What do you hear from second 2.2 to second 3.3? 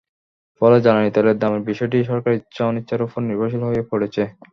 ইচ্ছা-অনিচ্ছার ওপর